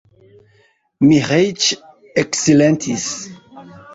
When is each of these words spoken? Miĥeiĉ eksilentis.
Miĥeiĉ 1.09 1.67
eksilentis. 2.23 3.07